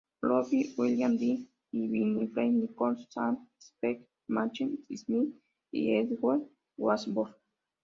Lowry, 0.23 0.73
William, 0.79 1.15
Ben 1.15 1.45
y 1.71 1.79
Winifred 1.91 2.49
Nicholson, 2.53 3.05
Stanley 3.05 3.47
Spencer, 3.59 4.07
Matthew 4.29 4.69
Smith 4.95 5.29
y 5.71 5.91
Edward 5.91 6.41
Wadsworth. 6.75 7.35